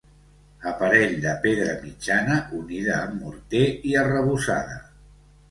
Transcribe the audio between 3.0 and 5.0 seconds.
amb morter i arrebossada.